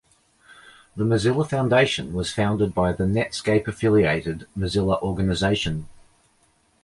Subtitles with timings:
[0.95, 5.87] The Mozilla Foundation was founded by the Netscape-affiliated Mozilla Organization.